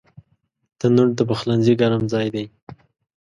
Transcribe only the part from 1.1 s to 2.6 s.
د پخلنځي ګرم ځای دی